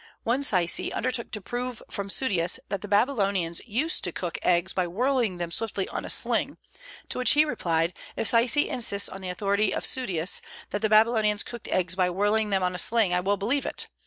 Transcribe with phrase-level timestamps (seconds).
[0.23, 4.87] One Saisi undertook to prove from Suidas that the Babylonians used to cook eggs by
[4.87, 6.57] whirling them swiftly on a sling;
[7.09, 10.41] to which he replied: "If Saisi insists on the authority of Suidas,
[10.71, 13.89] that the Babylonians cooked eggs by whirling them on a sling, I will believe it.